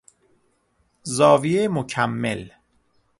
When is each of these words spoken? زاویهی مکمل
زاویهی 1.15 1.67
مکمل 1.67 2.41